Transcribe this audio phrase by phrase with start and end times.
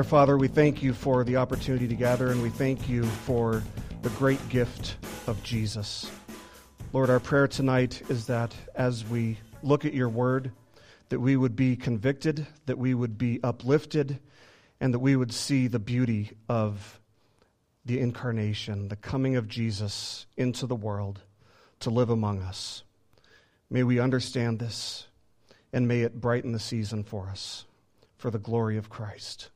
[0.00, 3.62] Our Father, we thank you for the opportunity to gather, and we thank you for
[4.00, 4.96] the great gift
[5.26, 6.10] of Jesus.
[6.94, 10.52] Lord, our prayer tonight is that as we look at your word,
[11.10, 14.20] that we would be convicted, that we would be uplifted,
[14.80, 16.98] and that we would see the beauty of
[17.84, 21.20] the incarnation, the coming of Jesus into the world
[21.80, 22.84] to live among us.
[23.68, 25.08] May we understand this,
[25.74, 27.66] and may it brighten the season for us,
[28.16, 29.50] for the glory of Christ.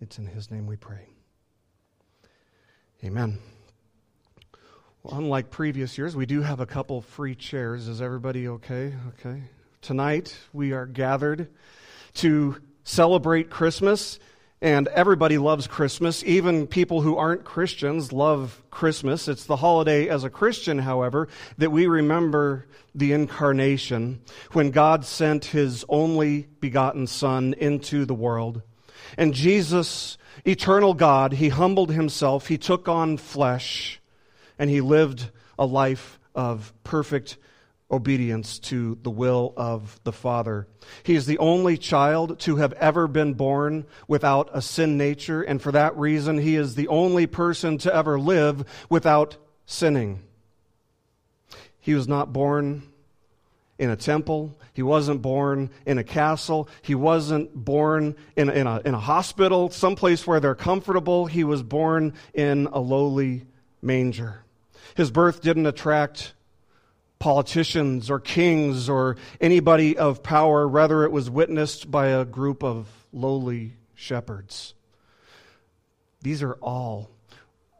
[0.00, 1.08] It's in His name we pray.
[3.04, 3.38] Amen.
[5.02, 7.86] Well, unlike previous years, we do have a couple free chairs.
[7.86, 8.94] Is everybody okay?
[9.08, 9.42] Okay.
[9.82, 11.48] Tonight, we are gathered
[12.14, 14.18] to celebrate Christmas,
[14.62, 16.24] and everybody loves Christmas.
[16.24, 19.28] Even people who aren't Christians love Christmas.
[19.28, 21.28] It's the holiday as a Christian, however,
[21.58, 24.20] that we remember the incarnation
[24.52, 28.62] when God sent His only begotten Son into the world
[29.16, 34.00] and Jesus, eternal God, he humbled himself, he took on flesh,
[34.58, 37.36] and he lived a life of perfect
[37.90, 40.68] obedience to the will of the Father.
[41.02, 45.60] He is the only child to have ever been born without a sin nature, and
[45.60, 50.22] for that reason, he is the only person to ever live without sinning.
[51.80, 52.82] He was not born
[53.80, 54.56] in a temple.
[54.74, 56.68] He wasn't born in a castle.
[56.82, 61.24] He wasn't born in, in, a, in a hospital, someplace where they're comfortable.
[61.26, 63.46] He was born in a lowly
[63.80, 64.44] manger.
[64.94, 66.34] His birth didn't attract
[67.18, 70.68] politicians or kings or anybody of power.
[70.68, 74.74] Rather, it was witnessed by a group of lowly shepherds.
[76.20, 77.10] These are all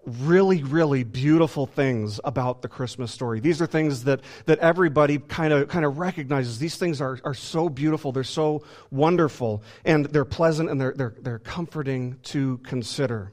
[0.06, 3.40] really, really beautiful things about the Christmas story.
[3.40, 6.58] These are things that, that everybody kind of kind of recognizes.
[6.58, 11.14] These things are, are so beautiful, they're so wonderful, and they're pleasant and they're, they're,
[11.20, 13.32] they're comforting to consider.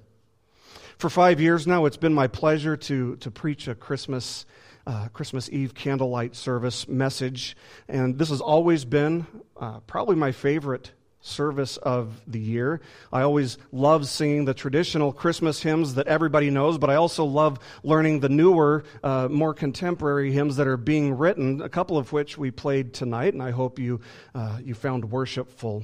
[0.98, 4.46] For five years now, it's been my pleasure to, to preach a Christmas,
[4.88, 7.56] uh, Christmas Eve candlelight service message,
[7.88, 9.28] and this has always been
[9.58, 10.92] uh, probably my favorite
[11.28, 12.82] service of the year.
[13.12, 17.60] I always love singing the traditional Christmas hymns that everybody knows, but I also love
[17.84, 22.38] learning the newer, uh, more contemporary hymns that are being written, a couple of which
[22.38, 24.02] we played tonight, and I hope you,
[24.34, 25.84] uh, you found worshipful.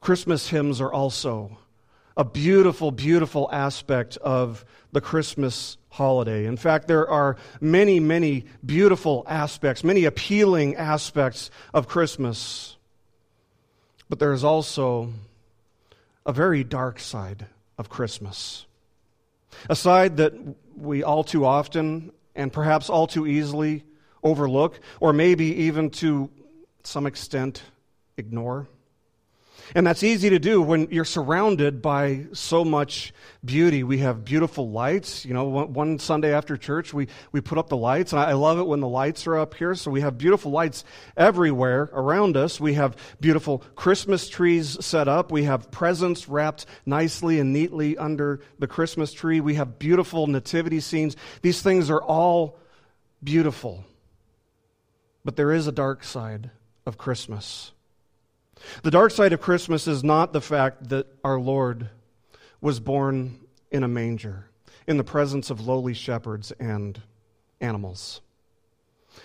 [0.00, 1.58] Christmas hymns are also
[2.16, 6.46] a beautiful, beautiful aspect of the Christmas holiday.
[6.46, 12.76] In fact, there are many, many beautiful aspects, many appealing aspects of Christmas.
[14.10, 15.12] But there is also
[16.26, 17.46] a very dark side
[17.78, 18.66] of Christmas.
[19.70, 20.34] A side that
[20.76, 23.84] we all too often and perhaps all too easily
[24.22, 26.28] overlook, or maybe even to
[26.82, 27.62] some extent
[28.16, 28.66] ignore.
[29.74, 33.12] And that's easy to do when you're surrounded by so much
[33.44, 33.82] beauty.
[33.84, 35.24] We have beautiful lights.
[35.24, 38.12] You know, one, Sunday after church, we, we put up the lights.
[38.12, 39.74] And I love it when the lights are up here.
[39.74, 40.84] So we have beautiful lights
[41.16, 42.58] everywhere around us.
[42.58, 45.30] We have beautiful Christmas trees set up.
[45.30, 49.40] We have presents wrapped nicely and neatly under the Christmas tree.
[49.40, 51.16] We have beautiful nativity scenes.
[51.42, 52.58] These things are all
[53.22, 53.84] beautiful.
[55.24, 56.50] But there is a dark side
[56.86, 57.72] of Christmas.
[58.82, 61.88] The dark side of Christmas is not the fact that our Lord
[62.60, 63.40] was born
[63.70, 64.46] in a manger
[64.86, 67.00] in the presence of lowly shepherds and
[67.60, 68.20] animals.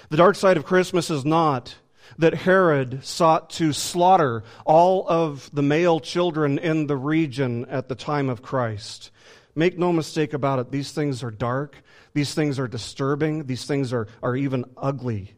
[0.10, 1.76] The dark side of Christmas is not
[2.18, 7.96] that Herod sought to slaughter all of the male children in the region at the
[7.96, 9.12] time of Christ.
[9.56, 11.82] Make no mistake about it, these things are dark,
[12.14, 15.34] these things are disturbing, these things are, are even ugly.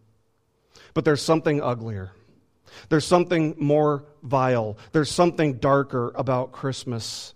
[0.94, 2.12] But there's something uglier.
[2.90, 4.78] There's something more vile.
[4.92, 7.34] There's something darker about Christmas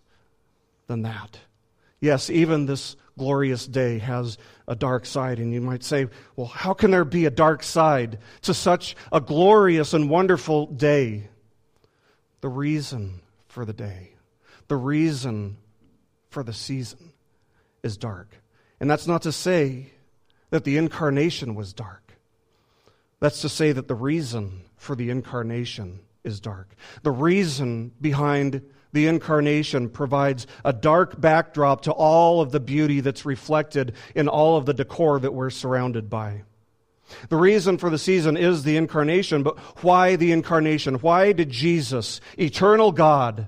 [0.88, 1.40] than that.
[2.00, 4.38] Yes, even this glorious day has
[4.68, 5.40] a dark side.
[5.40, 9.22] And you might say, well, how can there be a dark side to such a
[9.22, 11.30] glorious and wonderful day?
[12.42, 14.14] The reason for the day,
[14.68, 15.58] the reason
[16.30, 17.12] for the season
[17.84, 18.36] is dark.
[18.80, 19.92] And that's not to say
[20.50, 22.14] that the incarnation was dark.
[23.20, 26.76] That's to say that the reason for the incarnation is dark.
[27.04, 28.64] The reason behind
[28.94, 34.58] the incarnation provides a dark backdrop to all of the beauty that's reflected in all
[34.58, 36.42] of the decor that we're surrounded by.
[37.30, 40.96] The reason for the season is the incarnation, but why the incarnation?
[40.96, 43.48] Why did Jesus, eternal God,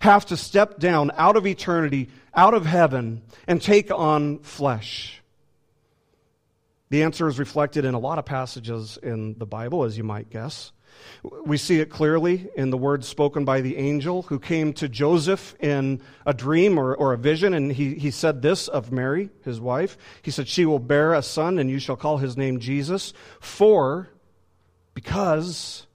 [0.00, 5.22] have to step down out of eternity, out of heaven, and take on flesh?
[6.94, 10.30] The answer is reflected in a lot of passages in the Bible, as you might
[10.30, 10.70] guess.
[11.44, 15.56] We see it clearly in the words spoken by the angel who came to Joseph
[15.58, 19.60] in a dream or, or a vision, and he, he said this of Mary, his
[19.60, 19.98] wife.
[20.22, 24.10] He said, She will bear a son, and you shall call his name Jesus, for,
[24.94, 25.88] because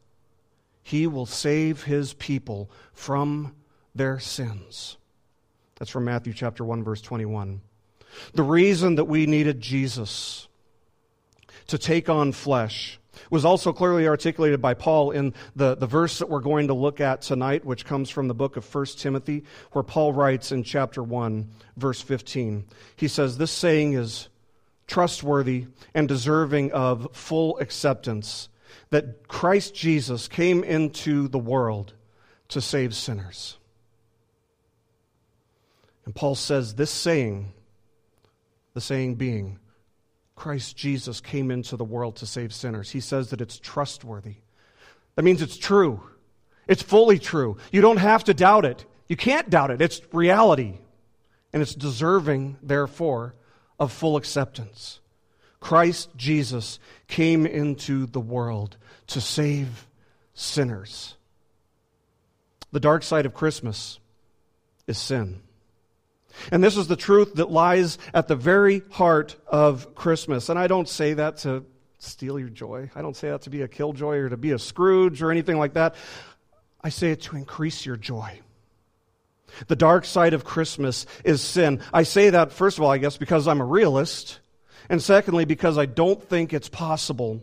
[0.84, 3.56] he will save his people from
[3.96, 4.98] their sins.
[5.78, 7.62] That's from Matthew chapter 1, verse 21.
[8.34, 10.49] The reason that we needed Jesus
[11.70, 13.00] to take on flesh
[13.30, 17.02] was also clearly articulated by Paul in the, the verse that we're going to look
[17.02, 21.04] at tonight, which comes from the book of 1 Timothy, where Paul writes in chapter
[21.04, 22.66] 1, verse 15.
[22.96, 24.30] He says, This saying is
[24.88, 28.50] trustworthy and deserving of full acceptance
[28.90, 31.94] that Christ Jesus came into the world
[32.50, 33.58] to save sinners.
[36.06, 37.54] And Paul says, This saying,
[38.74, 39.60] the saying being,
[40.40, 42.90] Christ Jesus came into the world to save sinners.
[42.90, 44.36] He says that it's trustworthy.
[45.16, 46.02] That means it's true.
[46.66, 47.58] It's fully true.
[47.74, 48.86] You don't have to doubt it.
[49.10, 49.82] You can't doubt it.
[49.82, 50.78] It's reality.
[51.52, 53.36] And it's deserving, therefore,
[53.82, 55.02] of full acceptance.
[55.60, 58.78] Christ Jesus came into the world
[59.08, 59.88] to save
[60.36, 61.16] sinners.
[62.72, 64.00] The dark side of Christmas
[64.88, 65.42] is sin.
[66.52, 70.50] And this is the truth that lies at the very heart of Christmas.
[70.50, 71.66] And I don't say that to
[72.00, 72.90] steal your joy.
[72.96, 75.58] I don't say that to be a killjoy or to be a Scrooge or anything
[75.58, 75.96] like that.
[76.82, 78.40] I say it to increase your joy.
[79.68, 81.82] The dark side of Christmas is sin.
[81.94, 84.40] I say that, first of all, I guess, because I'm a realist.
[84.90, 87.42] And secondly, because I don't think it's possible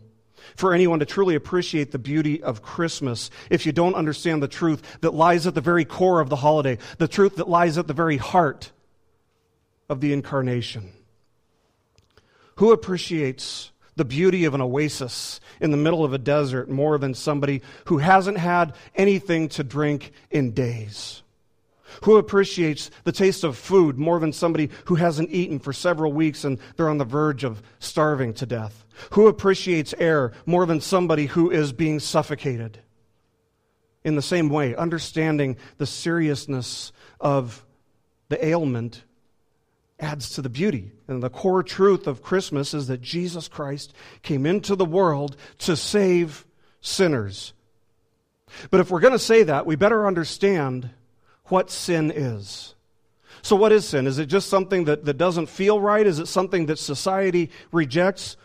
[0.55, 5.01] for anyone to truly appreciate the beauty of Christmas if you don't understand the truth
[5.01, 7.93] that lies at the very core of the holiday, the truth that lies at the
[7.93, 8.71] very heart
[9.89, 10.93] of the incarnation.
[12.57, 17.15] Who appreciates the beauty of an oasis in the middle of a desert more than
[17.15, 21.23] somebody who hasn't had anything to drink in days?
[22.05, 26.45] Who appreciates the taste of food more than somebody who hasn't eaten for several weeks
[26.45, 28.85] and they're on the verge of starving to death?
[29.13, 32.81] Who appreciates air more than somebody who is being suffocated?
[34.05, 37.65] In the same way, understanding the seriousness of
[38.29, 39.05] the ailment
[39.99, 40.93] adds to the beauty.
[41.09, 45.77] And the core truth of Christmas is that Jesus Christ came into the world to
[45.77, 46.47] save
[46.81, 47.53] sinners.
[48.71, 50.91] But if we're going to say that, we better understand
[51.47, 52.75] what sin is.
[53.43, 54.07] So, what is sin?
[54.07, 56.07] Is it just something that, that doesn't feel right?
[56.07, 58.37] Is it something that society rejects?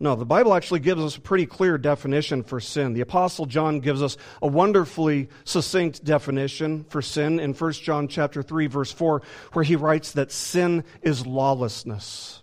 [0.00, 2.92] No, the Bible actually gives us a pretty clear definition for sin.
[2.92, 8.40] The Apostle John gives us a wonderfully succinct definition for sin in 1 John chapter
[8.42, 9.22] 3, verse 4,
[9.54, 12.42] where he writes that sin is lawlessness.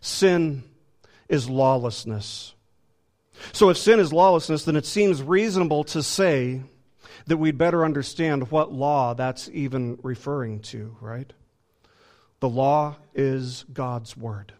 [0.00, 0.64] Sin
[1.28, 2.54] is lawlessness.
[3.52, 6.62] So if sin is lawlessness, then it seems reasonable to say
[7.26, 11.30] that we'd better understand what law that's even referring to, right?
[12.40, 14.54] The law is God's word.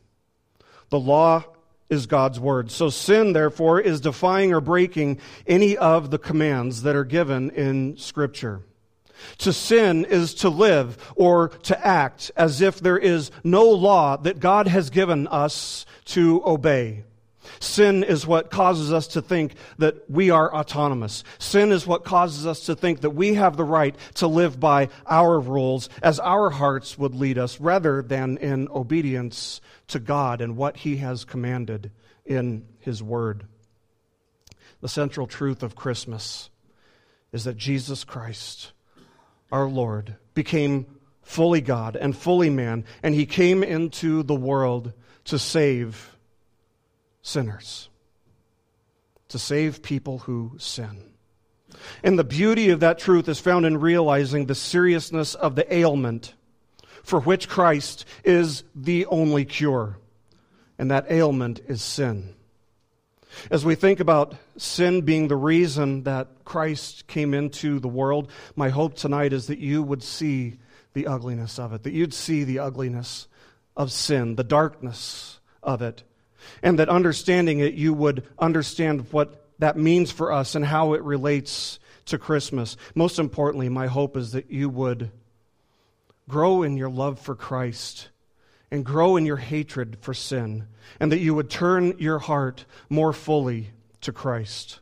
[0.91, 1.45] The law
[1.93, 2.71] is God's word.
[2.71, 7.99] So sin, therefore, is defying or breaking any of the commands that are given in
[7.99, 8.63] Scripture.
[9.39, 14.41] To sin is to live or to act as if there is no law that
[14.41, 17.05] God has given us to obey.
[17.61, 21.25] Sin is what causes us to think that we are autonomous.
[21.39, 24.89] Sin is what causes us to think that we have the right to live by
[25.07, 29.61] our rules as our hearts would lead us rather than in obedience
[29.93, 31.91] to God and what He has commanded
[32.27, 33.45] in His Word.
[34.81, 36.51] The central truth of Christmas
[37.33, 38.73] is that Jesus Christ,
[39.51, 40.87] our Lord, became
[41.23, 44.93] fully God and fully man, and He came into the world
[45.25, 46.17] to save
[47.23, 47.89] sinners,
[49.29, 51.13] to save people who sin.
[52.03, 56.35] And the beauty of that truth is found in realizing the seriousness of the ailment
[57.03, 59.99] for which Christ is the only cure,
[60.79, 62.35] and that ailment is sin.
[63.51, 68.69] As we think about sin being the reason that Christ came into the world, my
[68.69, 70.59] hope tonight is that you would see
[70.93, 73.27] the ugliness of it, that you'd see the ugliness
[73.77, 76.03] of sin, the darkness of it,
[76.63, 81.03] and that understanding it, you would understand what that means for us and how it
[81.03, 82.77] relates to Christmas.
[82.95, 85.11] Most importantly, my hope is that you would
[86.29, 88.09] grow in your love for Christ
[88.71, 90.67] and grow in your hatred for sin,
[90.99, 94.81] and that you would turn your heart more fully to Christ.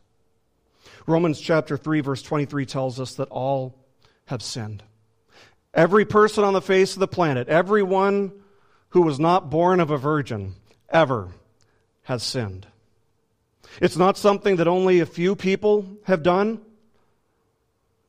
[1.05, 3.75] Romans chapter 3, verse 23 tells us that all
[4.25, 4.83] have sinned.
[5.73, 8.31] Every person on the face of the planet, everyone
[8.89, 10.55] who was not born of a virgin,
[10.89, 11.29] ever,
[12.03, 12.67] has sinned.
[13.81, 16.61] It's not something that only a few people have done.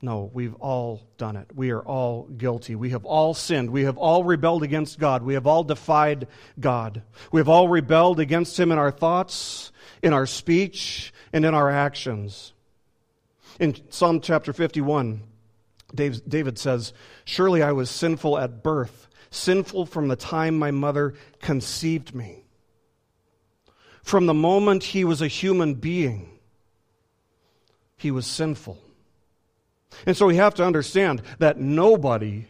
[0.04, 1.46] No, we've all done it.
[1.54, 2.74] We are all guilty.
[2.74, 3.70] We have all sinned.
[3.70, 5.22] We have all rebelled against God.
[5.22, 6.26] We have all defied
[6.58, 7.02] God.
[7.30, 9.70] We have all rebelled against Him in our thoughts,
[10.02, 12.52] in our speech, and in our actions.
[13.60, 15.22] In Psalm chapter 51,
[15.94, 16.92] David says,
[17.24, 22.42] Surely I was sinful at birth, sinful from the time my mother conceived me.
[24.02, 26.40] From the moment he was a human being,
[27.96, 28.82] he was sinful.
[30.06, 32.46] And so we have to understand that nobody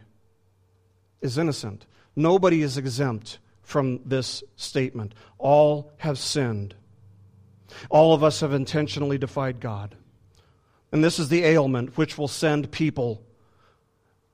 [1.20, 1.86] is innocent.
[2.14, 5.14] Nobody is exempt from this statement.
[5.38, 6.74] All have sinned.
[7.88, 9.94] All of us have intentionally defied God.
[10.90, 13.22] And this is the ailment which will send people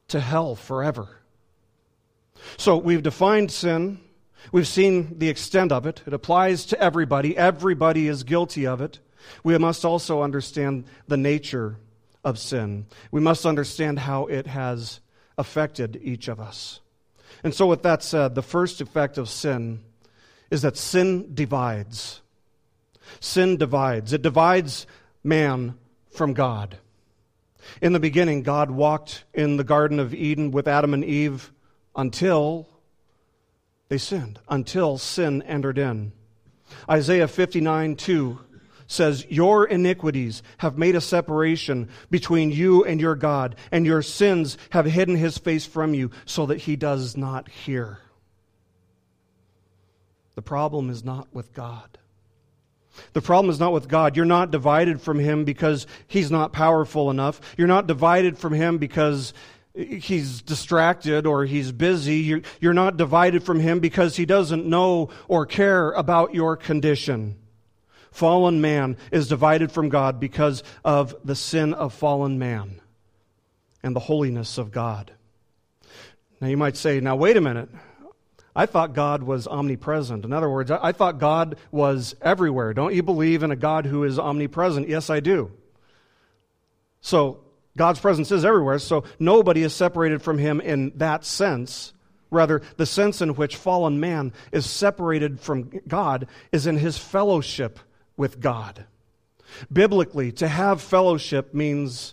[0.09, 1.09] to hell forever.
[2.57, 4.01] So we've defined sin.
[4.51, 6.03] We've seen the extent of it.
[6.07, 7.37] It applies to everybody.
[7.37, 8.99] Everybody is guilty of it.
[9.45, 11.77] We must also understand the nature
[12.25, 12.87] of sin.
[13.11, 15.01] We must understand how it has
[15.37, 16.81] affected each of us.
[17.45, 19.81] And so, with that said, the first effect of sin
[20.51, 22.21] is that sin divides.
[23.21, 24.13] Sin divides.
[24.13, 24.87] It divides
[25.23, 25.79] man
[26.11, 26.79] from God.
[27.81, 31.53] In the beginning, God walked in the Garden of Eden with Adam and Eve
[31.95, 32.69] until
[33.89, 36.13] they sinned, until sin entered in.
[36.89, 38.39] Isaiah 59 2
[38.89, 44.59] says, Your iniquities have made a separation between you and your God, and your sins
[44.71, 48.01] have hidden his face from you so that he does not hear.
[50.35, 51.99] The problem is not with God.
[53.13, 54.17] The problem is not with God.
[54.17, 57.41] You're not divided from him because he's not powerful enough.
[57.57, 59.33] You're not divided from him because
[59.75, 62.43] he's distracted or he's busy.
[62.61, 67.37] You're, not divided from him because he doesn't know or care about your condition.
[68.11, 72.81] Fallen man is divided from God because of the sin of fallen man
[73.83, 75.13] and the holiness of God.
[76.41, 77.69] Now you might say, now wait a minute.
[78.55, 80.25] I thought God was omnipresent.
[80.25, 82.75] In other words, I thought God was everywhere.
[82.75, 84.89] Don't you believe in a God who is omnipresent?
[84.89, 85.53] Yes, I do.
[87.01, 87.41] So
[87.77, 91.93] God's presence is everywhere, so nobody is separated from him in that sense.
[92.31, 97.79] Rather, the sense in which fallen man is separated from God is in his fellowship
[98.19, 98.85] with God.
[99.73, 102.13] Biblically, to have fellowship means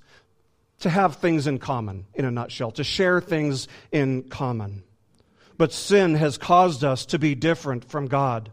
[0.79, 4.83] to have things in common, in a nutshell, to share things in common.
[5.57, 8.51] But sin has caused us to be different from God.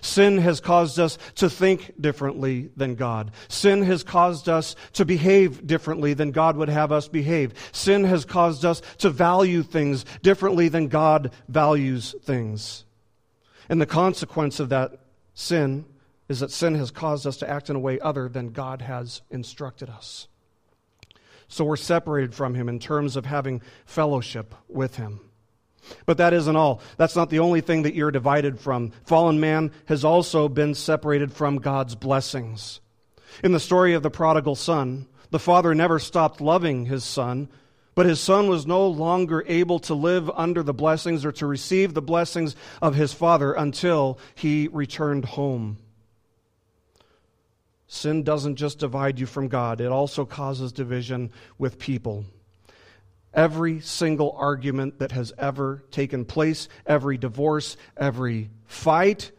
[0.00, 3.30] Sin has caused us to think differently than God.
[3.48, 7.52] Sin has caused us to behave differently than God would have us behave.
[7.72, 12.84] Sin has caused us to value things differently than God values things.
[13.68, 14.98] And the consequence of that
[15.34, 15.84] sin
[16.28, 19.22] is that sin has caused us to act in a way other than God has
[19.30, 20.28] instructed us.
[21.48, 25.20] So we're separated from Him in terms of having fellowship with Him.
[26.06, 26.80] But that isn't all.
[26.96, 28.92] That's not the only thing that you're divided from.
[29.04, 32.80] Fallen man has also been separated from God's blessings.
[33.42, 37.48] In the story of the prodigal son, the father never stopped loving his son,
[37.94, 41.92] but his son was no longer able to live under the blessings or to receive
[41.92, 45.78] the blessings of his father until he returned home.
[47.94, 52.24] Sin doesn't just divide you from God, it also causes division with people.
[53.32, 59.30] Every single argument that has ever taken place, every divorce, every fight,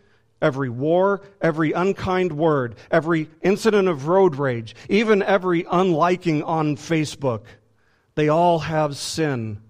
[0.41, 7.41] every war, every unkind word, every incident of road rage, even every unliking on Facebook,
[8.15, 9.62] they all have sin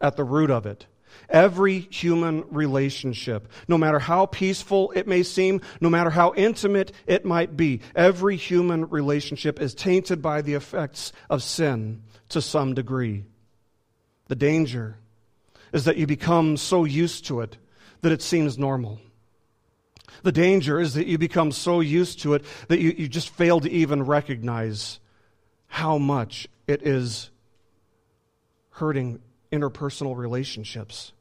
[0.00, 0.86] at the root of it.
[1.30, 7.24] Every human relationship, no matter how peaceful it may seem, no matter how intimate it
[7.24, 13.24] might be, every human relationship is tainted by the effects of sin to some degree.
[14.26, 14.96] The danger
[15.72, 17.56] is that you become so used to it
[18.00, 19.00] that it seems normal.
[20.22, 23.60] The danger is that you become so used to it that you, you just fail
[23.60, 24.98] to even recognize
[25.66, 27.30] how much it is
[28.70, 29.20] hurting
[29.52, 31.12] interpersonal relationships.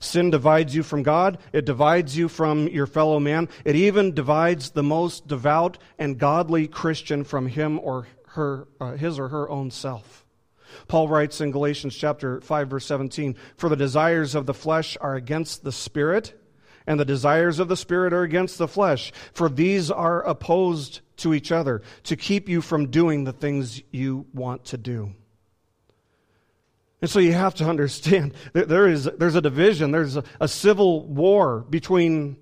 [0.00, 1.38] Sin divides you from God.
[1.52, 3.48] It divides you from your fellow man.
[3.64, 9.18] It even divides the most devout and godly Christian from him or her, uh, his
[9.18, 10.24] or her own self.
[10.88, 15.14] Paul writes in Galatians chapter 5 verse 17, "For the desires of the flesh are
[15.14, 16.38] against the spirit,
[16.86, 21.32] and the desires of the spirit are against the flesh, for these are opposed to
[21.32, 25.12] each other to keep you from doing the things you want to do."
[27.00, 30.48] And so you have to understand that there is there's a division, there's a, a
[30.48, 32.36] civil war between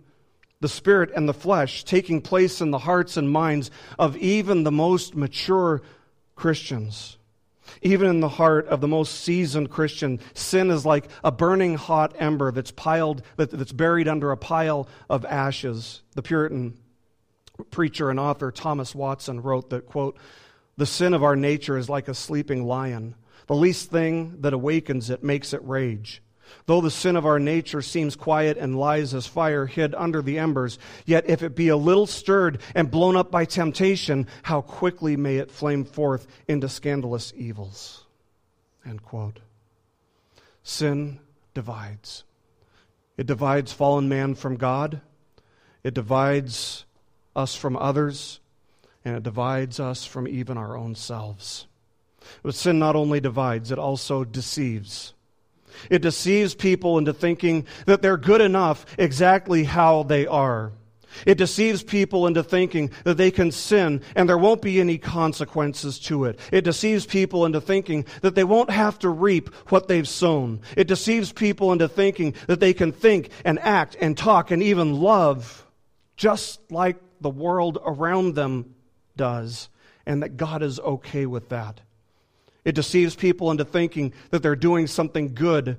[0.61, 4.73] the spirit and the flesh taking place in the hearts and minds of even the
[4.73, 5.82] most mature
[6.37, 7.18] Christians.
[7.82, 12.14] Even in the heart of the most seasoned Christian, sin is like a burning hot
[12.18, 16.02] ember that's piled, that, that's buried under a pile of ashes.
[16.14, 16.78] The Puritan
[17.70, 20.18] preacher and author Thomas Watson wrote that, quote,
[20.76, 23.14] the sin of our nature is like a sleeping lion.
[23.46, 26.22] The least thing that awakens it makes it rage.
[26.66, 30.38] Though the sin of our nature seems quiet and lies as fire hid under the
[30.38, 35.16] embers, yet if it be a little stirred and blown up by temptation, how quickly
[35.16, 38.04] may it flame forth into scandalous evils.
[38.86, 39.40] End quote.
[40.62, 41.18] Sin
[41.52, 42.24] divides.
[43.16, 45.00] It divides fallen man from God.
[45.82, 46.84] It divides
[47.36, 48.40] us from others.
[49.04, 51.66] And it divides us from even our own selves.
[52.43, 55.14] But sin not only divides, it also deceives.
[55.90, 60.73] It deceives people into thinking that they're good enough exactly how they are.
[61.26, 65.99] It deceives people into thinking that they can sin and there won't be any consequences
[66.00, 66.38] to it.
[66.50, 70.61] It deceives people into thinking that they won't have to reap what they've sown.
[70.76, 75.00] It deceives people into thinking that they can think and act and talk and even
[75.00, 75.66] love
[76.16, 78.75] just like the world around them
[79.16, 79.69] does
[80.07, 81.81] and that God is okay with that.
[82.64, 85.76] It deceives people into thinking that they're doing something good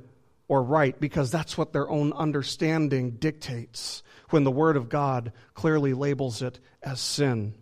[0.47, 5.93] or right because that's what their own understanding dictates when the Word of God clearly
[5.93, 7.53] labels it as sin.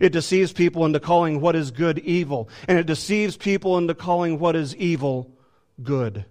[0.00, 4.38] It deceives people into calling what is good evil, and it deceives people into calling
[4.38, 5.30] what is evil
[5.82, 6.26] good.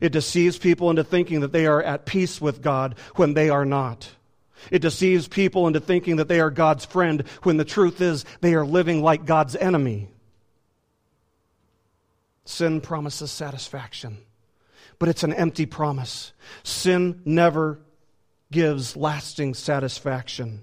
[0.00, 3.66] It deceives people into thinking that they are at peace with God when they are
[3.66, 4.10] not.
[4.70, 8.54] It deceives people into thinking that they are God's friend when the truth is they
[8.54, 10.08] are living like God's enemy.
[12.46, 14.18] Sin promises satisfaction,
[15.00, 16.32] but it's an empty promise.
[16.62, 17.80] Sin never
[18.52, 20.62] gives lasting satisfaction.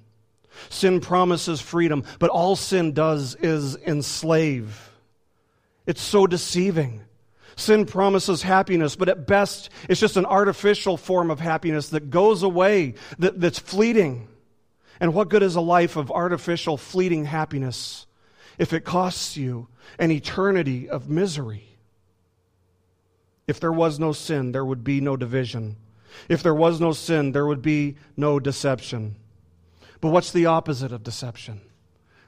[0.70, 4.92] Sin promises freedom, but all sin does is enslave.
[5.86, 7.02] It's so deceiving.
[7.58, 12.44] Sin promises happiness, but at best, it's just an artificial form of happiness that goes
[12.44, 14.30] away, that, that's fleeting.
[15.02, 18.08] And what good is a life of artificial, fleeting happiness
[18.58, 19.68] if it costs you
[20.00, 21.73] an eternity of misery?
[23.48, 25.76] If there was no sin, there would be no division.
[26.30, 29.16] If there was no sin, there would be no deception.
[30.00, 31.62] But what's the opposite of deception?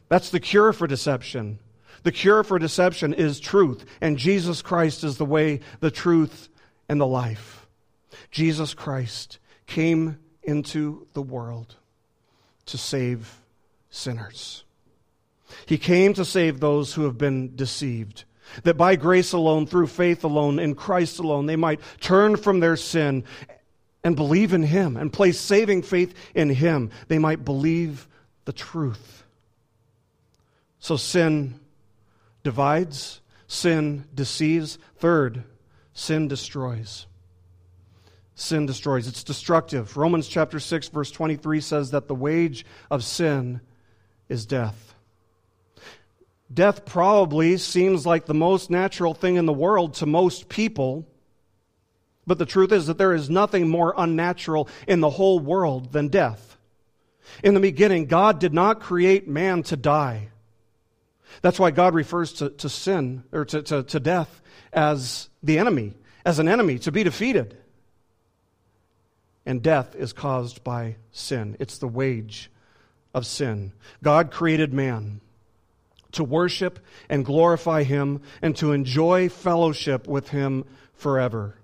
[0.10, 1.60] That's the cure for deception.
[2.04, 6.50] The cure for deception is truth, and Jesus Christ is the way, the truth,
[6.88, 7.68] and the life.
[8.32, 11.76] Jesus Christ came into the world
[12.68, 13.42] to save
[13.90, 14.64] sinners.
[15.66, 18.26] He came to save those who have been deceived
[18.64, 22.76] that by grace alone, through faith alone, in Christ alone, they might turn from their
[22.76, 23.24] sin
[24.04, 26.92] and believe in Him and place saving faith in Him.
[27.08, 28.08] They might believe
[28.46, 29.24] the truth.
[30.80, 31.60] So sin
[32.44, 34.78] divides, sin deceives.
[34.98, 35.44] Third,
[35.94, 37.08] sin destroys.
[38.36, 39.08] Sin destroys.
[39.08, 39.98] It's destructive.
[39.98, 43.62] Romans chapter 6, verse 23 says that the wage of sin
[44.30, 44.95] is death.
[46.56, 51.06] Death probably seems like the most natural thing in the world to most people.
[52.26, 56.08] But the truth is that there is nothing more unnatural in the whole world than
[56.08, 56.58] death.
[57.44, 60.30] In the beginning, God did not create man to die.
[61.42, 64.42] That's why God refers to, to sin, or to, to, to death,
[64.72, 65.94] as the enemy,
[66.26, 67.58] as an enemy to be defeated.
[69.46, 72.50] And death is caused by sin, it's the wage
[73.14, 73.74] of sin.
[74.02, 75.20] God created man
[76.16, 81.56] to worship and glorify Him and to enjoy fellowship with Him forever.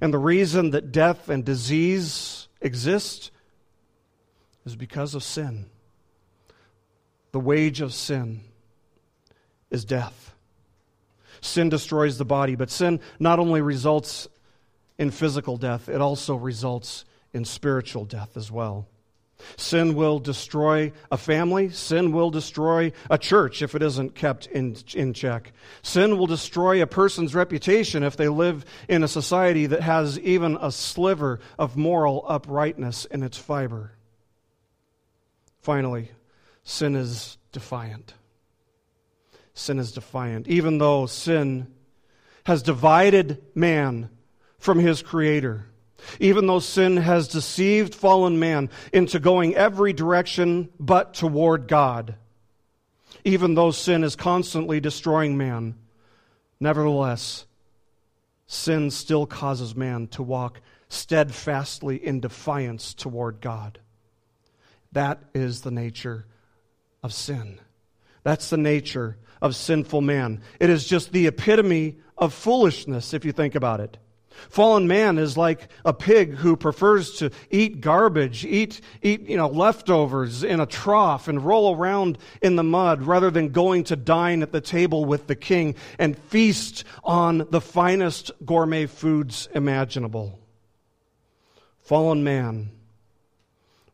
[0.00, 3.30] And the reason that death and disease exist
[4.64, 5.66] is because of sin.
[7.32, 8.40] The wage of sin
[9.70, 10.34] is death.
[11.40, 14.28] Sin destroys the body, but sin not only results
[14.98, 18.88] in physical death, it also results in spiritual death as well.
[19.56, 21.70] Sin will destroy a family.
[21.70, 25.52] Sin will destroy a church if it isn't kept in, in check.
[25.82, 30.58] Sin will destroy a person's reputation if they live in a society that has even
[30.60, 33.92] a sliver of moral uprightness in its fiber.
[35.60, 36.10] Finally,
[36.64, 38.14] sin is defiant.
[39.54, 40.46] Sin is defiant.
[40.48, 41.72] Even though sin
[42.44, 44.08] has divided man
[44.58, 45.66] from his creator,
[46.20, 52.14] even though sin has deceived fallen man into going every direction but toward God,
[53.24, 55.74] even though sin is constantly destroying man,
[56.60, 57.46] nevertheless,
[58.46, 63.78] sin still causes man to walk steadfastly in defiance toward God.
[64.92, 66.26] That is the nature
[67.02, 67.60] of sin.
[68.22, 70.40] That's the nature of sinful man.
[70.58, 73.98] It is just the epitome of foolishness, if you think about it.
[74.48, 79.48] Fallen man is like a pig who prefers to eat garbage, eat, eat, you know,
[79.48, 84.42] leftovers in a trough and roll around in the mud rather than going to dine
[84.42, 90.38] at the table with the king and feast on the finest gourmet foods imaginable.
[91.80, 92.70] Fallen man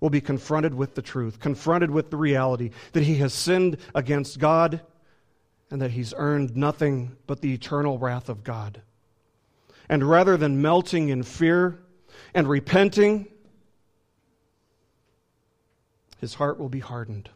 [0.00, 4.38] will be confronted with the truth, confronted with the reality that he has sinned against
[4.38, 4.80] God
[5.70, 8.82] and that he's earned nothing but the eternal wrath of God.
[9.88, 11.78] And rather than melting in fear
[12.34, 13.28] and repenting,
[16.18, 17.30] his heart will be hardened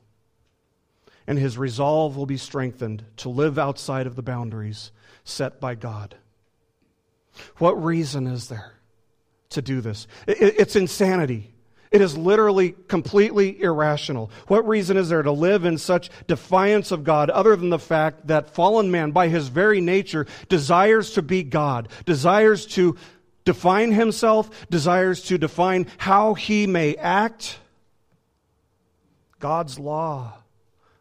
[1.28, 4.90] and his resolve will be strengthened to live outside of the boundaries
[5.24, 6.16] set by God.
[7.58, 8.72] What reason is there
[9.50, 10.06] to do this?
[10.26, 11.52] It's insanity.
[11.90, 14.30] It is literally completely irrational.
[14.46, 18.26] What reason is there to live in such defiance of God other than the fact
[18.26, 22.96] that fallen man, by his very nature, desires to be God, desires to
[23.44, 27.58] define himself, desires to define how he may act?
[29.40, 30.34] God's law,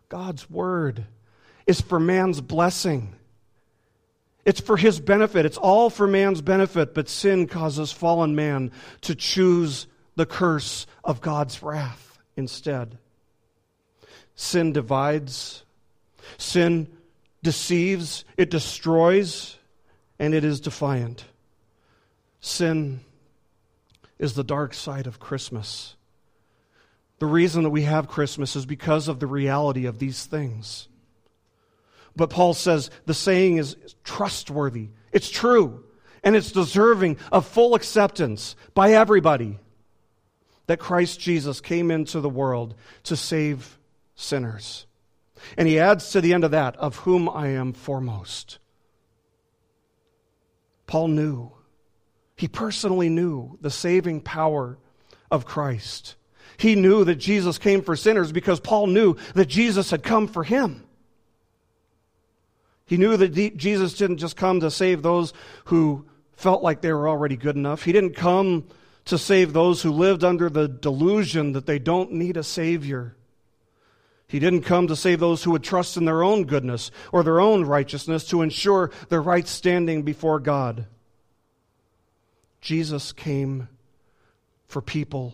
[0.08, 1.06] God's word
[1.66, 3.14] is for man's blessing.
[4.46, 5.46] It's for his benefit.
[5.46, 8.72] It's all for man's benefit, but sin causes fallen man
[9.02, 12.98] to choose the curse of God's wrath instead.
[14.36, 15.64] Sin divides,
[16.38, 16.88] sin
[17.44, 19.58] deceives, it destroys,
[20.20, 21.24] and it is defiant.
[22.42, 23.00] Sin
[24.18, 25.96] is the dark side of Christmas.
[27.20, 30.88] The reason that we have Christmas is because of the reality of these things.
[32.16, 34.90] But Paul says the saying is trustworthy.
[35.12, 35.84] It's true.
[36.24, 39.60] And it's deserving of full acceptance by everybody
[40.68, 43.78] that Christ Jesus came into the world to save
[44.16, 44.86] sinners.
[45.58, 48.60] And he adds to the end of that, of whom I am foremost.
[50.86, 51.52] Paul knew,
[52.36, 54.78] he personally knew the saving power
[55.32, 56.16] of Christ.
[56.58, 60.44] He knew that Jesus came for sinners because Paul knew that Jesus had come for
[60.44, 60.84] him.
[62.86, 65.34] He knew that Jesus didn't just come to save those
[65.66, 67.84] who felt like they were already good enough.
[67.84, 68.66] He didn't come
[69.08, 73.16] to save those who lived under the delusion that they don't need a Savior.
[74.28, 77.40] He didn't come to save those who would trust in their own goodness or their
[77.40, 80.86] own righteousness to ensure their right standing before God.
[82.60, 83.70] Jesus came
[84.68, 85.34] for people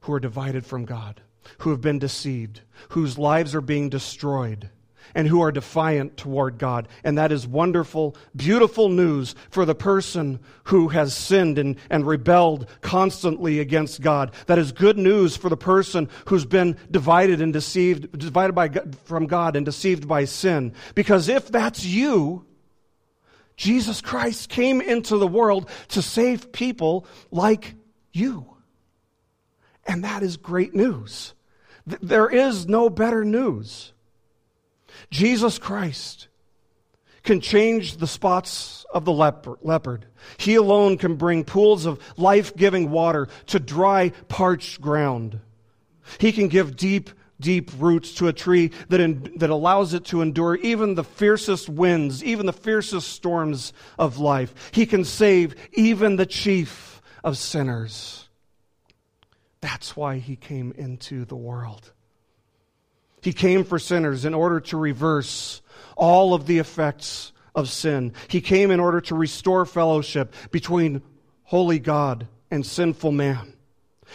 [0.00, 1.20] who are divided from God,
[1.58, 4.70] who have been deceived, whose lives are being destroyed
[5.14, 6.88] and who are defiant toward God.
[7.04, 12.66] And that is wonderful, beautiful news for the person who has sinned and, and rebelled
[12.80, 14.32] constantly against God.
[14.46, 18.68] That is good news for the person who's been divided and deceived, divided by,
[19.04, 20.74] from God and deceived by sin.
[20.94, 22.44] Because if that's you,
[23.56, 27.74] Jesus Christ came into the world to save people like
[28.12, 28.46] you.
[29.86, 31.34] And that is great news.
[31.84, 33.92] There is no better news.
[35.10, 36.28] Jesus Christ
[37.22, 40.06] can change the spots of the leopard.
[40.38, 45.40] He alone can bring pools of life giving water to dry, parched ground.
[46.18, 50.22] He can give deep, deep roots to a tree that, in, that allows it to
[50.22, 54.54] endure even the fiercest winds, even the fiercest storms of life.
[54.72, 58.28] He can save even the chief of sinners.
[59.60, 61.92] That's why he came into the world.
[63.20, 65.62] He came for sinners in order to reverse
[65.96, 68.12] all of the effects of sin.
[68.28, 71.02] He came in order to restore fellowship between
[71.44, 73.54] holy God and sinful man.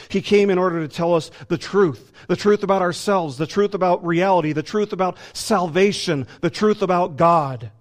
[0.09, 3.73] He came in order to tell us the truth, the truth about ourselves, the truth
[3.73, 7.71] about reality, the truth about salvation, the truth about God,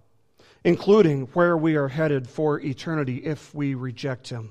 [0.62, 4.50] including where we are headed for eternity if we reject Him.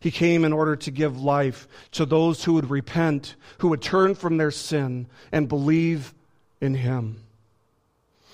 [0.00, 4.14] He came in order to give life to those who would repent, who would turn
[4.14, 6.14] from their sin and believe
[6.60, 7.24] in Him.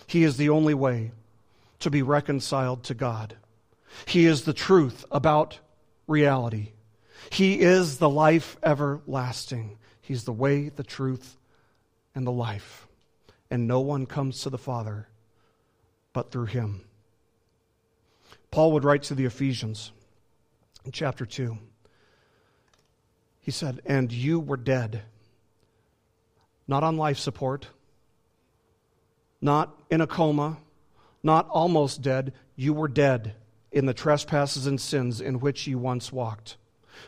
[0.07, 1.13] He is the only way
[1.81, 3.37] to be reconciled to God.
[4.07, 5.59] He is the truth about
[6.07, 6.73] reality.
[7.31, 9.79] He is the life everlasting.
[10.03, 11.39] He's the way, the truth,
[12.15, 12.87] and the life.
[13.51, 15.09] And no one comes to the Father
[16.13, 16.83] but through Him.
[18.51, 19.91] Paul would write to the Ephesians
[20.85, 21.57] in chapter 2.
[23.41, 25.03] He said, And you were dead,
[26.67, 27.69] not on life support,
[29.41, 30.59] not in a coma,
[31.23, 32.33] not almost dead.
[32.57, 33.35] You were dead
[33.73, 36.57] in the trespasses and sins in which you once walked.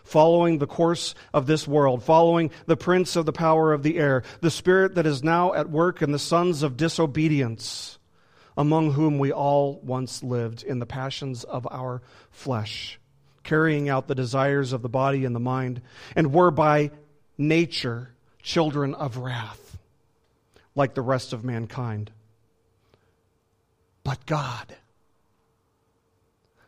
[0.04, 4.22] following the course of this world, following the prince of the power of the air,
[4.40, 7.98] the spirit that is now at work in the sons of disobedience,
[8.56, 12.98] among whom we all once lived in the passions of our flesh,
[13.46, 15.80] carrying out the desires of the body and the mind,
[16.14, 16.90] and were by
[17.38, 18.10] nature
[18.42, 19.78] children of wrath,
[20.74, 22.10] like the rest of mankind.
[24.04, 24.76] But God,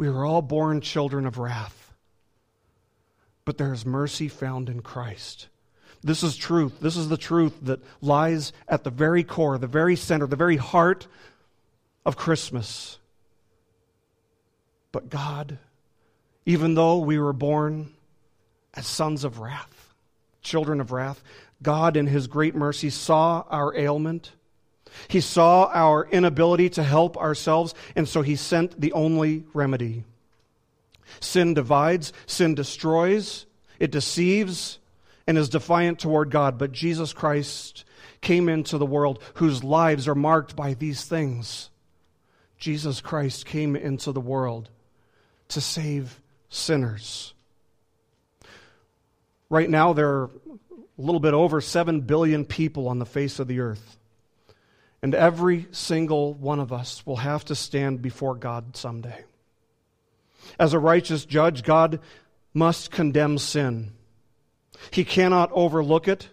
[0.00, 1.92] We are all born children of wrath,
[3.44, 5.48] but there is mercy found in Christ.
[6.02, 6.80] This is truth.
[6.80, 10.56] This is the truth that lies at the very core, the very center, the very
[10.56, 11.06] heart
[12.06, 12.98] of Christmas.
[14.90, 15.58] But God,
[16.46, 17.92] even though we were born
[18.72, 19.92] as sons of wrath,
[20.40, 21.22] children of wrath,
[21.62, 24.32] God, in His great mercy, saw our ailment
[25.08, 30.04] he saw our inability to help ourselves, and so he sent the only remedy.
[31.20, 33.46] Sin divides, sin destroys,
[33.78, 34.78] it deceives,
[35.26, 36.58] and is defiant toward God.
[36.58, 37.84] But Jesus Christ
[38.20, 41.70] came into the world whose lives are marked by these things.
[42.58, 44.68] Jesus Christ came into the world
[45.48, 47.32] to save sinners.
[49.48, 53.48] Right now, there are a little bit over 7 billion people on the face of
[53.48, 53.96] the earth.
[55.02, 59.24] And every single one of us will have to stand before God someday.
[60.58, 62.00] As a righteous judge, God
[62.52, 63.92] must condemn sin.
[64.90, 66.28] He cannot overlook it.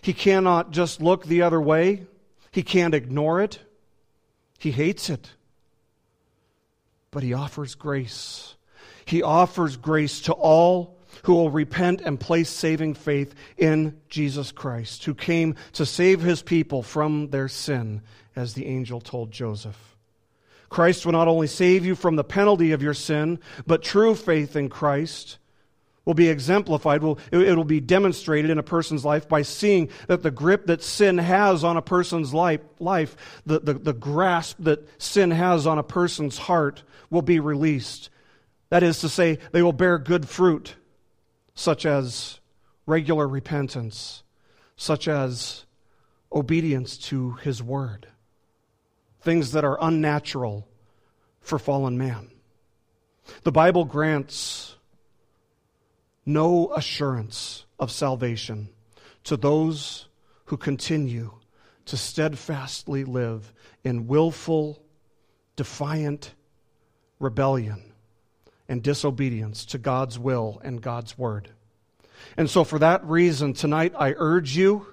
[0.00, 2.06] He cannot just look the other way.
[2.50, 3.58] He can't ignore it.
[4.58, 5.32] He hates it.
[7.10, 8.54] But He offers grace.
[9.04, 15.04] He offers grace to all who will repent and place saving faith in Jesus Christ,
[15.04, 18.02] who came to save his people from their sin,
[18.36, 19.96] as the angel told Joseph.
[20.68, 24.56] Christ will not only save you from the penalty of your sin, but true faith
[24.56, 25.38] in Christ
[26.04, 30.22] will be exemplified, will, it will be demonstrated in a person's life by seeing that
[30.22, 34.86] the grip that sin has on a person's life, life the, the, the grasp that
[35.00, 38.10] sin has on a person's heart will be released.
[38.70, 40.74] That is to say, they will bear good fruit
[41.54, 42.40] such as
[42.86, 44.22] regular repentance,
[44.76, 45.64] such as
[46.32, 48.08] obedience to his word,
[49.20, 50.66] things that are unnatural
[51.40, 52.30] for fallen man.
[53.42, 54.76] The Bible grants
[56.26, 58.70] no assurance of salvation
[59.24, 60.08] to those
[60.46, 61.30] who continue
[61.86, 64.82] to steadfastly live in willful,
[65.56, 66.34] defiant
[67.20, 67.93] rebellion
[68.68, 71.50] and disobedience to God's will and God's word.
[72.36, 74.86] And so, for that reason, tonight I urge you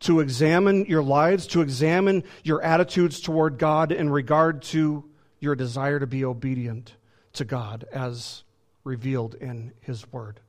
[0.00, 5.04] to examine your lives, to examine your attitudes toward God in regard to
[5.40, 6.94] your desire to be obedient
[7.34, 8.42] to God as
[8.84, 10.40] revealed in His Word.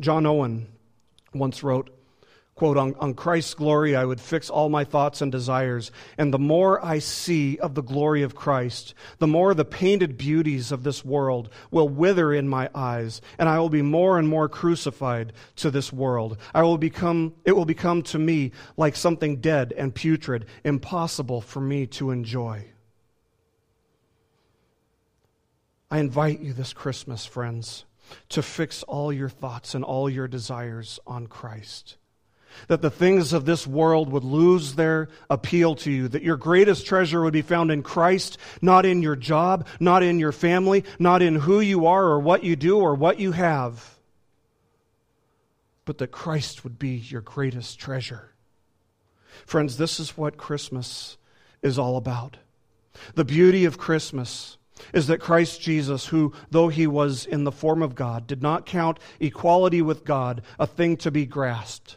[0.00, 0.68] John Owen
[1.34, 1.90] once wrote,
[2.60, 5.90] quote, on, on Christ's glory I would fix all my thoughts and desires.
[6.18, 10.70] And the more I see of the glory of Christ, the more the painted beauties
[10.70, 14.46] of this world will wither in my eyes, and I will be more and more
[14.46, 16.36] crucified to this world.
[16.54, 21.62] I will become, it will become to me like something dead and putrid, impossible for
[21.62, 22.66] me to enjoy.
[25.90, 27.86] I invite you this Christmas, friends,
[28.28, 31.96] to fix all your thoughts and all your desires on Christ
[32.68, 36.86] that the things of this world would lose their appeal to you, that your greatest
[36.86, 41.22] treasure would be found in Christ, not in your job, not in your family, not
[41.22, 43.98] in who you are or what you do or what you have,
[45.84, 48.32] but that Christ would be your greatest treasure.
[49.46, 51.16] Friends, this is what Christmas
[51.62, 52.36] is all about.
[53.14, 54.58] The beauty of Christmas
[54.92, 58.66] is that Christ Jesus, who, though he was in the form of God, did not
[58.66, 61.96] count equality with God a thing to be grasped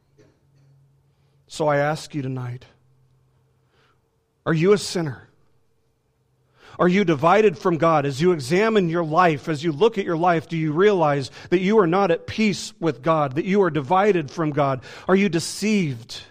[1.51, 2.63] So I ask you tonight
[4.45, 5.27] are you a sinner?
[6.79, 8.05] Are you divided from God?
[8.05, 11.59] As you examine your life, as you look at your life, do you realize that
[11.59, 14.81] you are not at peace with God, that you are divided from God?
[15.09, 16.21] Are you deceived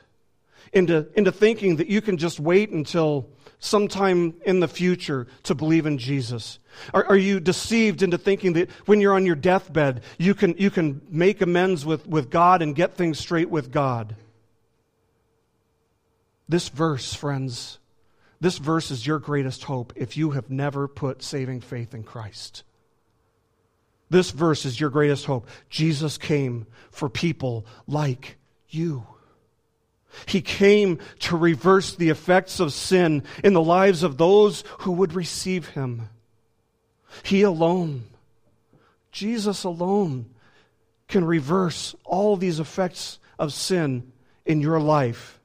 [0.73, 3.29] into, into thinking that you can just wait until
[3.59, 6.59] sometime in the future to believe in Jesus?
[6.95, 10.71] Are, are you deceived into thinking that when you're on your deathbed, you can, you
[10.71, 14.17] can make amends with, with God and get things straight with God?
[16.51, 17.79] This verse, friends,
[18.41, 22.65] this verse is your greatest hope if you have never put saving faith in Christ.
[24.11, 25.47] This verse is your greatest hope.
[25.69, 28.37] Jesus came for people like
[28.69, 29.07] you.
[30.27, 35.13] He came to reverse the effects of sin in the lives of those who would
[35.13, 36.09] receive him.
[37.23, 38.07] He alone,
[39.13, 40.27] Jesus alone,
[41.07, 44.11] can reverse all these effects of sin
[44.45, 45.40] in your life.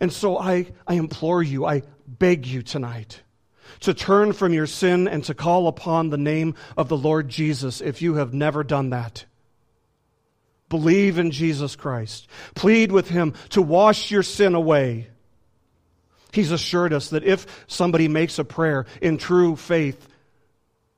[0.00, 3.22] And so I, I implore you, I beg you tonight
[3.80, 7.80] to turn from your sin and to call upon the name of the Lord Jesus
[7.80, 9.24] if you have never done that.
[10.68, 12.26] Believe in Jesus Christ.
[12.54, 15.08] Plead with Him to wash your sin away.
[16.32, 20.08] He's assured us that if somebody makes a prayer in true faith,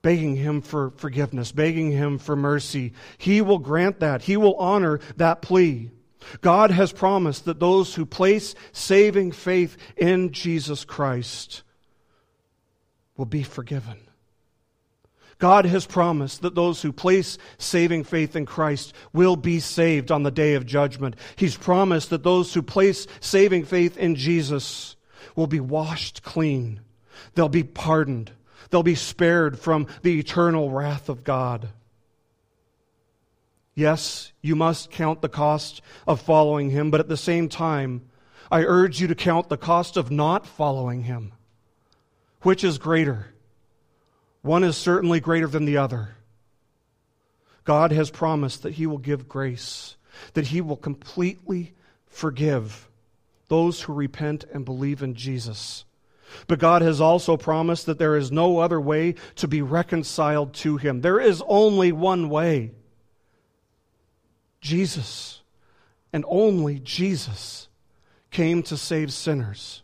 [0.00, 4.22] begging Him for forgiveness, begging Him for mercy, He will grant that.
[4.22, 5.90] He will honor that plea.
[6.40, 11.62] God has promised that those who place saving faith in Jesus Christ
[13.16, 13.98] will be forgiven.
[15.38, 20.24] God has promised that those who place saving faith in Christ will be saved on
[20.24, 21.14] the day of judgment.
[21.36, 24.96] He's promised that those who place saving faith in Jesus
[25.36, 26.80] will be washed clean.
[27.34, 28.32] They'll be pardoned.
[28.70, 31.68] They'll be spared from the eternal wrath of God.
[33.78, 38.10] Yes, you must count the cost of following him, but at the same time,
[38.50, 41.30] I urge you to count the cost of not following him.
[42.42, 43.26] Which is greater?
[44.42, 46.16] One is certainly greater than the other.
[47.62, 49.96] God has promised that he will give grace,
[50.32, 51.72] that he will completely
[52.08, 52.88] forgive
[53.46, 55.84] those who repent and believe in Jesus.
[56.48, 60.78] But God has also promised that there is no other way to be reconciled to
[60.78, 61.00] him.
[61.00, 62.72] There is only one way.
[64.60, 65.40] Jesus,
[66.12, 67.68] and only Jesus,
[68.30, 69.82] came to save sinners.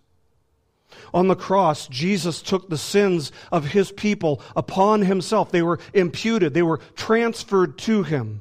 [1.12, 5.50] On the cross, Jesus took the sins of his people upon himself.
[5.50, 8.40] They were imputed, they were transferred to him.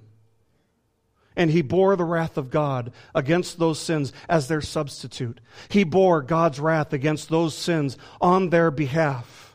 [1.35, 5.39] And he bore the wrath of God against those sins as their substitute.
[5.69, 9.52] He bore God's wrath against those sins on their behalf.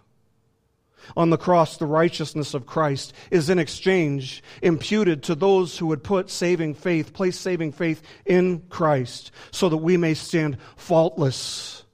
[1.17, 6.05] On the cross, the righteousness of Christ is in exchange imputed to those who would
[6.05, 11.85] put saving faith, place saving faith in Christ, so that we may stand faultless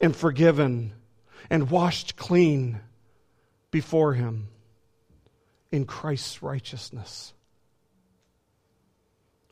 [0.00, 0.92] and forgiven
[1.50, 2.80] and washed clean
[3.70, 4.48] before Him
[5.70, 7.32] in Christ's righteousness.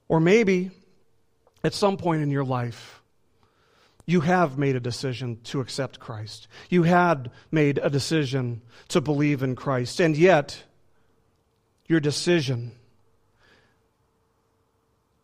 [0.09, 0.71] Or maybe
[1.65, 3.02] at some point in your life,
[4.07, 6.49] you have made a decision to accept Christ.
[6.69, 10.01] You had made a decision to believe in Christ.
[10.01, 10.65] And yet,
[11.87, 12.73] your decision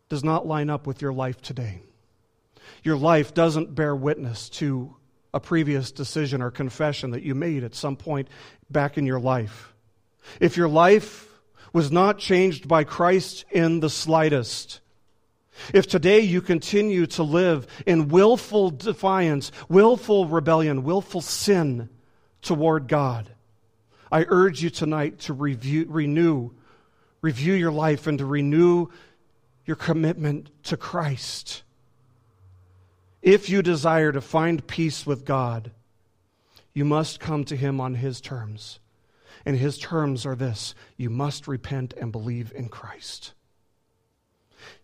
[0.07, 1.81] does not line up with your life today.
[2.83, 4.95] Your life doesn't bear witness to
[5.33, 8.27] a previous decision or confession that you made at some point
[8.69, 9.73] back in your life.
[10.39, 11.27] If your life
[11.73, 14.79] was not changed by Christ in the slightest,
[15.73, 21.89] if today you continue to live in willful defiance, willful rebellion, willful sin
[22.41, 23.29] toward God,
[24.11, 26.51] I urge you tonight to review, renew,
[27.21, 28.87] review your life and to renew
[29.65, 31.63] your commitment to Christ.
[33.21, 35.71] If you desire to find peace with God,
[36.73, 38.79] you must come to Him on His terms.
[39.45, 43.33] And His terms are this you must repent and believe in Christ.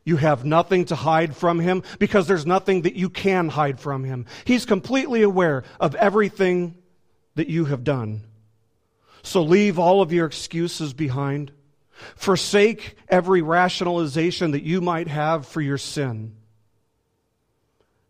[0.06, 4.04] You have nothing to hide from him because there's nothing that you can hide from
[4.04, 4.28] him.
[4.46, 6.78] He's completely aware of everything
[7.34, 8.22] that you have done.
[9.24, 11.52] So leave all of your excuses behind.
[12.16, 16.36] Forsake every rationalization that you might have for your sin.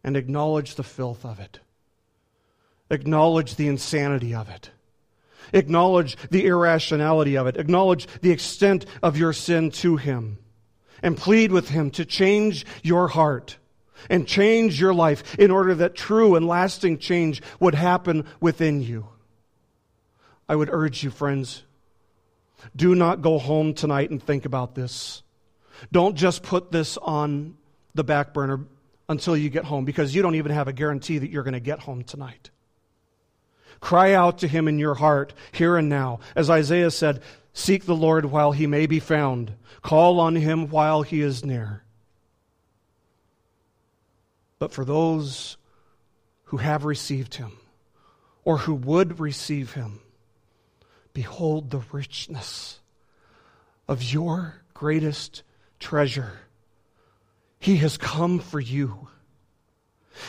[0.03, 1.61] And acknowledge the filth of it.
[2.89, 4.69] Acknowledge the insanity of it.
[5.53, 7.55] Acknowledge the irrationality of it.
[7.55, 10.39] Acknowledge the extent of your sin to him
[11.05, 13.57] and plead with Him to change your heart
[14.09, 19.07] and change your life in order that true and lasting change would happen within you.
[20.49, 21.63] I would urge you, friends,
[22.75, 25.21] do not go home tonight and think about this.
[25.91, 27.55] Don't just put this on
[27.93, 28.65] the back burner
[29.07, 31.59] until you get home because you don't even have a guarantee that you're going to
[31.59, 32.49] get home tonight.
[33.79, 36.19] Cry out to him in your heart here and now.
[36.35, 37.21] As Isaiah said,
[37.57, 41.83] Seek the Lord while he may be found, call on him while he is near.
[44.59, 45.55] But for those
[46.43, 47.53] who have received him
[48.43, 50.01] or who would receive him,
[51.13, 52.81] behold the richness
[53.87, 55.41] of your greatest
[55.79, 56.39] treasure.
[57.57, 59.07] He has come for you.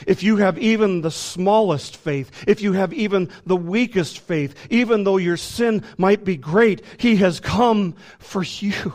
[0.06, 5.04] If you have even the smallest faith, if you have even the weakest faith, even
[5.04, 8.92] though your sin might be great, He has come for you.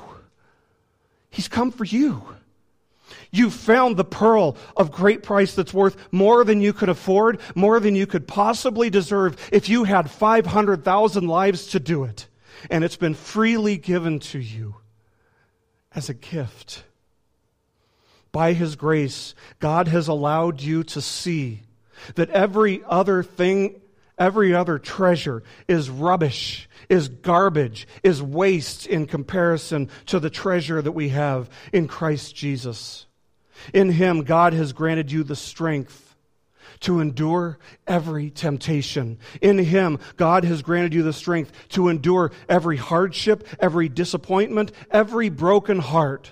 [1.29, 2.23] He's come for you.
[3.31, 7.79] You found the pearl of great price that's worth more than you could afford, more
[7.79, 12.27] than you could possibly deserve if you had 500,000 lives to do it.
[12.69, 14.75] And it's been freely given to you
[15.95, 16.83] as a gift.
[18.31, 21.61] By His grace, God has allowed you to see
[22.15, 23.81] that every other thing,
[24.17, 30.93] every other treasure is rubbish, is garbage, is waste in comparison to the treasure that
[30.93, 33.05] we have in Christ Jesus.
[33.73, 36.15] In Him, God has granted you the strength
[36.81, 39.19] to endure every temptation.
[39.41, 45.29] In Him, God has granted you the strength to endure every hardship, every disappointment, every
[45.29, 46.31] broken heart.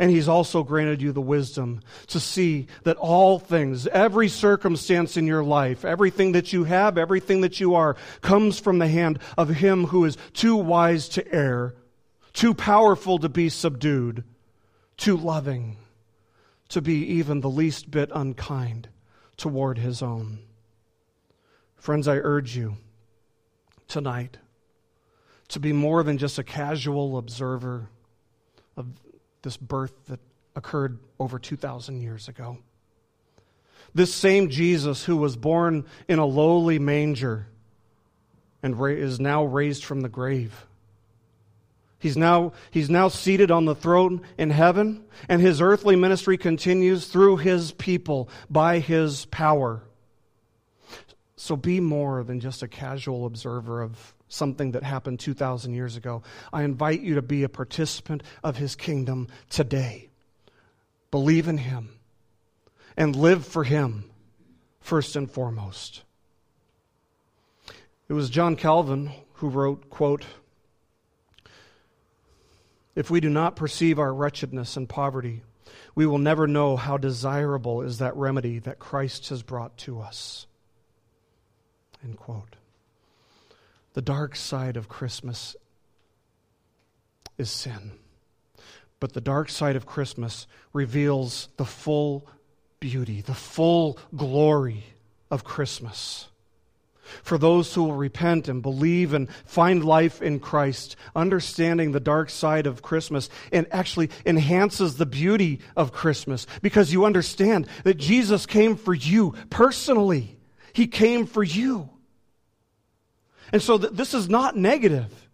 [0.00, 5.26] And He's also granted you the wisdom to see that all things, every circumstance in
[5.26, 9.50] your life, everything that you have, everything that you are, comes from the hand of
[9.50, 11.74] Him who is too wise to err,
[12.32, 14.24] too powerful to be subdued,
[14.96, 15.76] too loving
[16.70, 18.88] to be even the least bit unkind
[19.36, 20.38] toward his own.
[21.76, 22.76] Friends, I urge you
[23.88, 24.38] tonight
[25.48, 27.88] to be more than just a casual observer
[28.76, 28.86] of
[29.42, 30.20] this birth that
[30.54, 32.58] occurred over 2,000 years ago.
[33.94, 37.46] This same Jesus who was born in a lowly manger
[38.62, 40.66] and is now raised from the grave
[42.00, 47.06] He's now, he's now seated on the throne in heaven, and his earthly ministry continues
[47.06, 49.82] through his people by his power.
[51.36, 56.22] So be more than just a casual observer of something that happened 2,000 years ago.
[56.52, 60.08] I invite you to be a participant of his kingdom today.
[61.10, 61.98] Believe in him
[62.96, 64.10] and live for him
[64.80, 66.02] first and foremost.
[68.08, 70.24] It was John Calvin who wrote, quote,
[72.94, 75.42] if we do not perceive our wretchedness and poverty,
[75.94, 80.46] we will never know how desirable is that remedy that Christ has brought to us.
[82.02, 82.56] End quote.
[83.94, 85.56] The dark side of Christmas
[87.38, 87.92] is sin.
[89.00, 92.26] But the dark side of Christmas reveals the full
[92.80, 94.84] beauty, the full glory
[95.30, 96.30] of Christmas
[97.22, 102.30] for those who will repent and believe and find life in Christ, understanding the dark
[102.30, 108.46] side of Christmas and actually enhances the beauty of Christmas because you understand that Jesus
[108.46, 110.38] came for you personally.
[110.72, 111.90] He came for you.
[113.52, 115.28] And so th- this is not negative.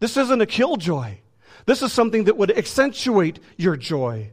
[0.00, 1.18] This isn't a killjoy.
[1.66, 4.30] This is something that would accentuate your joy.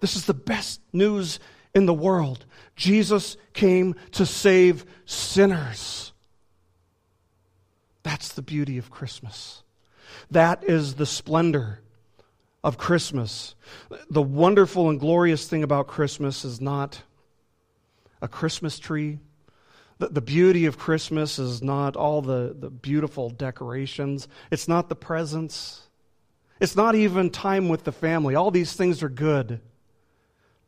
[0.00, 1.40] This is the best news
[1.74, 2.46] in the world.
[2.76, 6.12] Jesus came to save sinners.
[8.02, 9.62] That's the beauty of Christmas.
[10.30, 11.80] That is the splendor
[12.64, 13.54] of Christmas.
[14.10, 17.02] The wonderful and glorious thing about Christmas is not
[18.22, 19.18] a Christmas tree.
[19.98, 24.96] The, the beauty of Christmas is not all the, the beautiful decorations, it's not the
[24.96, 25.82] presents,
[26.60, 28.34] it's not even time with the family.
[28.34, 29.60] All these things are good.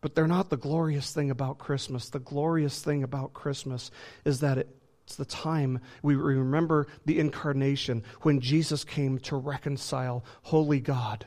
[0.00, 2.08] But they're not the glorious thing about Christmas.
[2.08, 3.90] The glorious thing about Christmas
[4.24, 4.56] is that
[5.04, 11.26] it's the time we remember the incarnation when Jesus came to reconcile holy God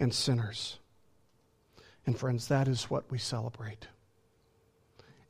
[0.00, 0.78] and sinners.
[2.04, 3.86] And friends, that is what we celebrate.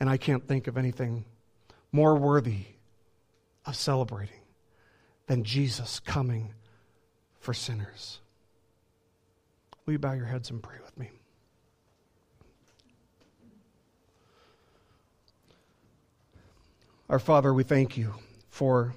[0.01, 1.27] And I can't think of anything
[1.93, 2.65] more worthy
[3.65, 4.41] of celebrating
[5.27, 6.55] than Jesus coming
[7.41, 8.21] for sinners.
[9.85, 11.11] Will you bow your heads and pray with me?
[17.09, 18.15] Our Father, we thank you
[18.51, 18.95] for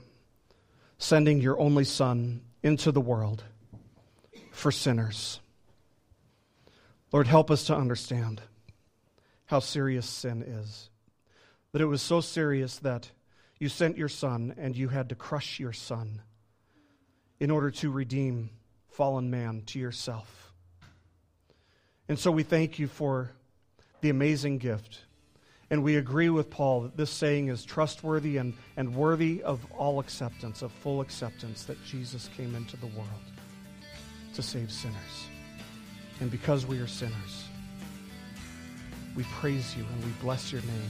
[0.97, 3.43] sending your only Son into the world
[4.51, 5.39] for sinners.
[7.11, 8.41] Lord, help us to understand
[9.45, 10.90] how serious sin is.
[11.73, 13.09] That it was so serious that
[13.59, 16.21] you sent your son and you had to crush your son
[17.39, 18.49] in order to redeem
[18.89, 20.53] fallen man to yourself.
[22.09, 23.31] And so we thank you for
[24.01, 24.99] the amazing gift.
[25.69, 29.99] And we agree with Paul that this saying is trustworthy and, and worthy of all
[29.99, 33.07] acceptance, of full acceptance, that Jesus came into the world
[34.33, 35.27] to save sinners.
[36.19, 37.45] And because we are sinners,
[39.15, 40.89] we praise you and we bless your name